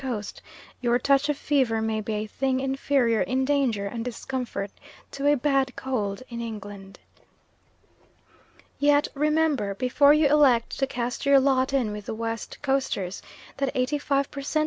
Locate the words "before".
9.75-10.11